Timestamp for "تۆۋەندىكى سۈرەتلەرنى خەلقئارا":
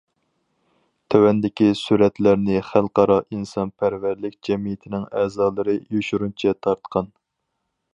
1.13-3.19